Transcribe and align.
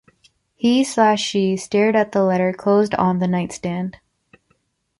He/she 0.59 1.57
stared 1.57 2.11
the 2.11 2.23
letter 2.23 2.53
closed 2.53 2.95
on 2.95 3.19
the 3.19 3.27
nightstand. 3.27 3.97